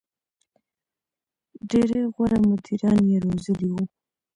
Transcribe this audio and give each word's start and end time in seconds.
•ډېری 1.69 2.01
غوره 2.13 2.39
مدیران 2.49 2.99
یې 3.09 3.17
روزلي 3.25 3.69
وو. 3.71 3.83